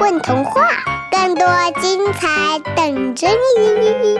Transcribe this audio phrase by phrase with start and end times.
[0.00, 0.62] 混童话，
[1.10, 1.46] 更多
[1.78, 4.18] 精彩等着你！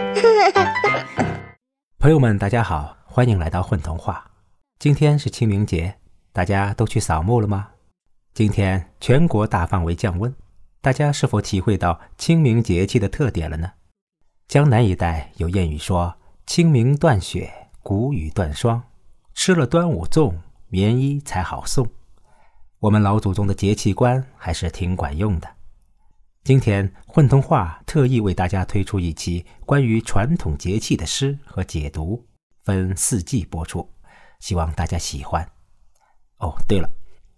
[1.98, 4.30] 朋友们，大家好，欢迎来到混童话。
[4.78, 5.96] 今天是清明节，
[6.34, 7.68] 大家都去扫墓了吗？
[8.34, 10.30] 今天全国大范围降温，
[10.82, 13.72] 大家是否体会到清明节气的特点了呢？
[14.48, 17.50] 江南一带有谚语说：“清明断雪，
[17.82, 18.82] 谷雨断霜，
[19.32, 20.34] 吃了端午粽，
[20.68, 21.88] 棉衣才好送。”
[22.80, 25.48] 我们老祖宗的节气观还是挺管用的。
[26.42, 32.26] 今天混童话特意为大家推出一期关于传统节气的诗和解读，
[32.64, 33.86] 分四季播出，
[34.40, 35.46] 希望大家喜欢。
[36.38, 36.90] 哦，对了，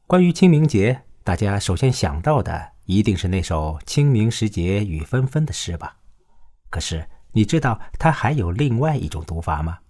[0.06, 5.96] 关于清明节，大家首先想到的一定是那首“清明时节雨纷纷”的诗吧？
[6.70, 9.80] 可是你知道它还有另外一种读法吗？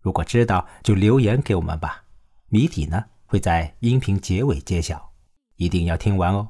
[0.00, 2.04] 如果知道，就留言给我们吧。
[2.48, 5.10] 谜底呢会在音频结尾揭晓，
[5.56, 6.48] 一定要听完哦。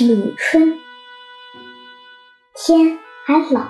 [0.00, 0.78] 立春，
[2.54, 3.68] 天还冷，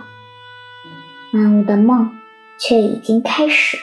[1.33, 2.19] 万物的梦
[2.59, 3.77] 却已经开始，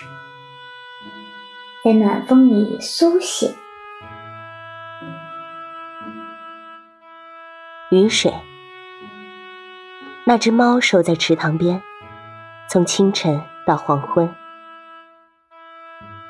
[1.83, 3.53] 在暖风里苏醒。
[7.91, 8.33] 雨水，
[10.23, 11.81] 那只猫守在池塘边，
[12.67, 14.33] 从清晨到黄昏，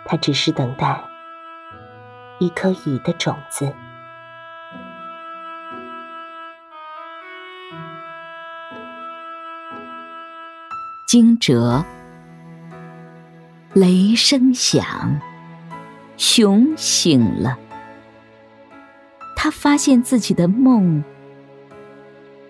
[0.05, 1.03] 它只是等待
[2.39, 3.73] 一颗雨的种子。
[11.09, 11.83] 惊蛰，
[13.73, 15.19] 雷声响，
[16.17, 17.57] 熊醒了。
[19.35, 21.03] 他发现自己的梦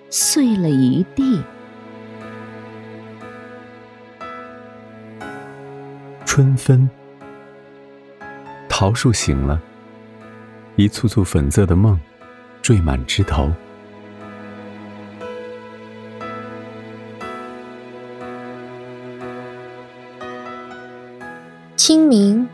[0.09, 1.41] 碎了一地。
[6.25, 6.89] 春分，
[8.67, 9.61] 桃树醒了，
[10.75, 11.97] 一簇簇粉色的梦
[12.61, 13.49] 缀满枝头。
[21.89, 22.47] 清明，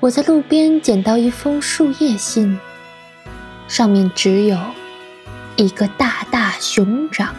[0.00, 2.58] 我在路边捡到一封树叶信，
[3.68, 4.58] 上面只有
[5.54, 7.32] 一个大大熊掌。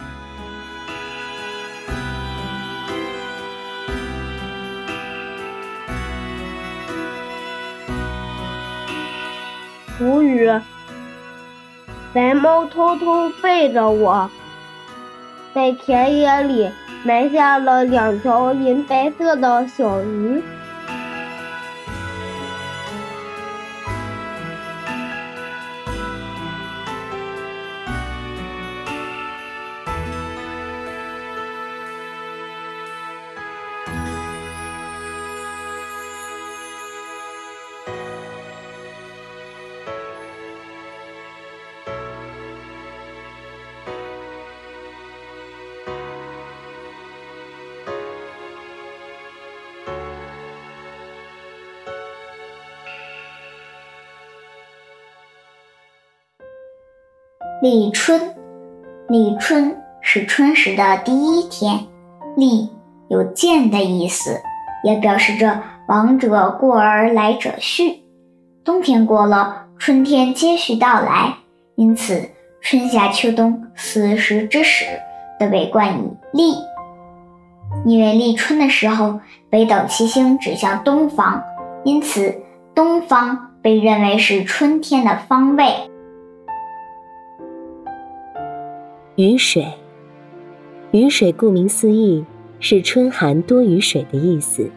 [10.00, 10.48] 无语，
[12.14, 14.30] 白猫偷偷背着我，
[15.54, 16.70] 在田野里。
[17.06, 20.42] 埋下了两条银白色的小鱼。
[57.62, 58.20] 立春，
[59.08, 61.80] 立春是春时的第一天。
[62.36, 62.68] 立
[63.08, 64.38] 有见的意思，
[64.84, 68.02] 也表示着往者过而来者续。
[68.62, 71.34] 冬天过了，春天接续到来，
[71.76, 72.28] 因此
[72.60, 74.84] 春夏秋冬四时之始
[75.40, 76.56] 都被冠以立。
[77.86, 79.18] 因为立春的时候，
[79.48, 81.42] 北斗七星指向东方，
[81.84, 82.34] 因此
[82.74, 85.72] 东方被认为是春天的方位。
[89.16, 89.66] 雨水，
[90.90, 92.22] 雨水顾名思义
[92.60, 94.70] 是春寒多雨水的意思，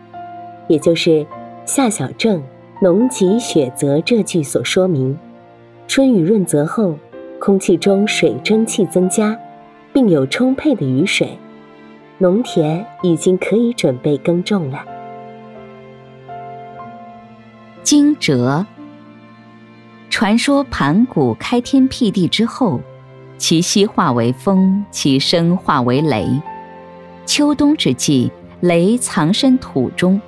[0.69, 1.27] 也就是
[1.65, 2.41] 夏小正
[2.81, 5.19] “农集雪泽”这句所说明。
[5.89, 6.97] 春雨润泽后，
[7.37, 9.37] 空气中水蒸气增加，
[9.91, 11.37] 并有充沛的雨水，
[12.17, 14.85] 农田已经可以准备耕种了。
[17.83, 18.65] 惊蛰，
[20.09, 22.79] 传说盘古开天辟地之后。
[23.39, 26.27] 其息化为风，其声化为雷。
[27.25, 30.19] 秋冬之际，雷藏身土中；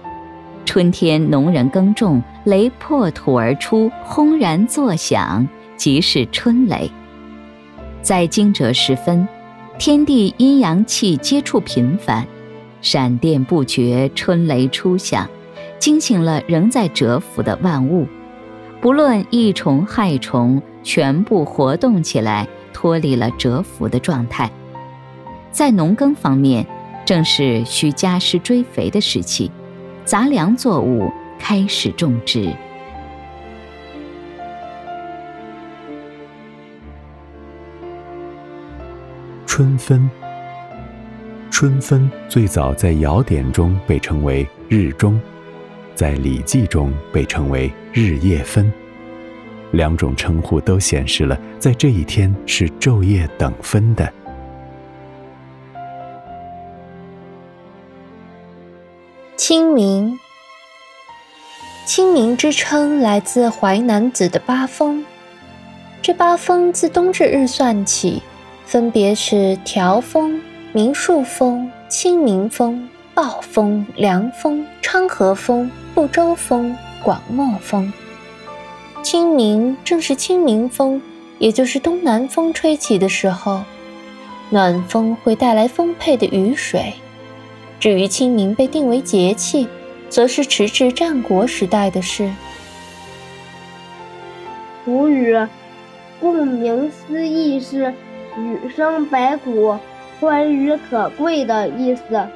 [0.65, 6.89] 春天，农人耕种，雷破土而出，轰然作响，即是春雷。
[8.01, 9.27] 在惊蛰时分，
[9.77, 12.25] 天地阴阳气接触频繁，
[12.81, 15.27] 闪电不绝，春雷初响，
[15.77, 18.07] 惊醒了仍在蛰伏的万物，
[18.79, 22.47] 不论益虫害虫，全部活动起来。
[22.81, 24.49] 脱离了蛰伏的状态。
[25.51, 26.65] 在农耕方面
[27.05, 29.51] 正是需加施追肥的时期
[30.03, 31.07] 杂粮作物
[31.37, 32.51] 开始种植。
[39.45, 40.09] 春分。
[41.51, 45.21] 春分最早在尧典中被称为日中
[45.93, 48.80] 在礼记中被称为日夜分。
[49.71, 54.11] 两种称呼都显示了在这一天是昼夜等分的。
[59.35, 60.19] 清明，
[61.85, 65.03] 清明之称来自《淮南子》的八风。
[66.01, 68.21] 这八风自冬至日算起，
[68.65, 70.39] 分别是调风、
[70.73, 77.91] 明树风、清明风、暴风、凉风、昌河风、不周风、广漠风。
[79.01, 81.01] 清明正是清明风，
[81.39, 83.61] 也就是东南风吹起的时候，
[84.49, 86.93] 暖风会带来丰沛的雨水。
[87.79, 89.67] 至于清明被定为节气，
[90.07, 92.31] 则是迟至战国时代的事。
[94.85, 95.35] 谷雨，
[96.19, 97.91] 顾名思义是
[98.37, 99.75] 雨生百谷、
[100.19, 102.27] 欢愉可贵的意思，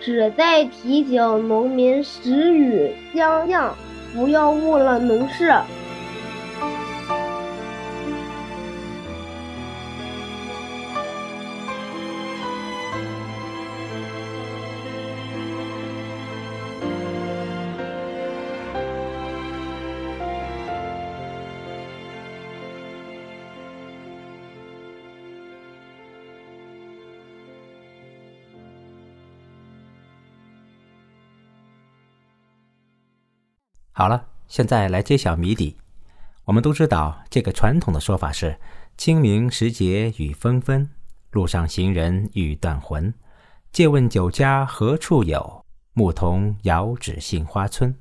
[0.00, 3.72] 旨在提醒农民时雨将降，
[4.12, 5.54] 不要误了农事。
[33.98, 35.76] 好了，现在来揭晓谜底。
[36.44, 38.56] 我们都知道，这个传统的说法是：
[38.96, 40.88] 清明时节雨纷纷，
[41.32, 43.12] 路上行人欲断魂。
[43.72, 45.64] 借问酒家何处有？
[45.94, 47.92] 牧童遥指杏花村。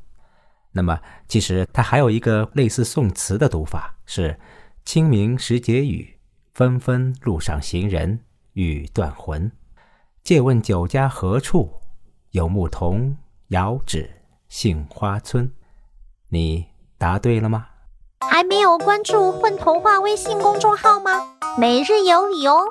[0.72, 4.40] 那么，其实它还有一个类似宋词的读法，是：
[4.86, 6.20] 清明时节雨
[6.54, 8.20] 纷纷，路上行人
[8.54, 9.52] 欲断魂。
[10.24, 11.74] 借问酒家何处
[12.30, 12.48] 有？
[12.48, 13.18] 牧童
[13.48, 14.08] 遥指
[14.48, 15.52] 杏花村。
[16.30, 16.66] 你
[16.98, 17.68] 答对了吗？
[18.30, 21.12] 还没有关注“混童话”微信公众号吗？
[21.58, 22.66] 每日有礼哦！